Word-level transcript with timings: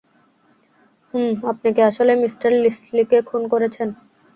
হুম 1.13 1.31
আপনি 1.51 1.69
কি 1.75 1.81
আসলেই 1.89 2.17
মিঃ 2.21 2.33
লিসলিকে 2.63 3.17
খুন 3.29 3.41
করেছেন? 3.53 3.87